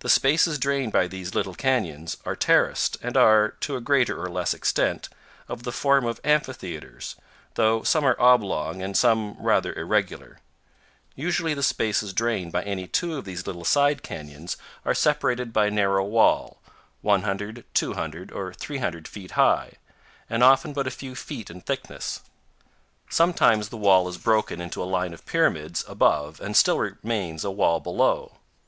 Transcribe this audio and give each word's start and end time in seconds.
The 0.00 0.08
spaces 0.08 0.58
drained 0.58 0.92
by 0.92 1.06
these 1.06 1.32
little 1.32 1.54
canyons 1.54 2.16
are 2.24 2.34
terraced, 2.34 2.96
and 3.00 3.16
are, 3.16 3.52
to 3.60 3.76
a 3.76 3.80
greater 3.80 4.20
or 4.20 4.28
less 4.28 4.52
extent, 4.52 5.08
of 5.48 5.62
the 5.62 5.70
form 5.70 6.04
of 6.06 6.20
amphitheaters, 6.24 7.14
though 7.54 7.84
some 7.84 8.02
are 8.04 8.20
oblong 8.20 8.82
and 8.82 8.96
some 8.96 9.36
rather 9.38 9.72
irregular. 9.74 10.40
Usually 11.14 11.54
the 11.54 11.62
spaces 11.62 12.12
drained 12.12 12.50
by 12.50 12.64
any 12.64 12.88
two 12.88 13.16
of 13.16 13.24
these 13.24 13.46
little 13.46 13.64
side 13.64 14.02
canyons 14.02 14.56
are 14.84 14.92
separated 14.92 15.52
by 15.52 15.66
a 15.66 15.70
narrow 15.70 16.02
wall, 16.04 16.60
100, 17.02 17.62
200, 17.74 18.32
or 18.32 18.52
300 18.52 19.06
feet 19.06 19.30
high, 19.30 19.74
and 20.28 20.42
often 20.42 20.72
but 20.72 20.88
a 20.88 20.90
few 20.90 21.14
feet 21.14 21.48
in 21.48 21.60
thickness. 21.60 22.22
Sometimes 23.08 23.68
the 23.68 23.76
wall 23.76 24.08
is 24.08 24.18
broken 24.18 24.60
into 24.60 24.82
a 24.82 24.92
line 24.92 25.14
of 25.14 25.24
pyramids 25.24 25.84
above 25.86 26.40
and 26.40 26.56
still 26.56 26.78
remains 26.80 27.44
a 27.44 27.52
wall 27.52 27.78
below. 27.78 28.32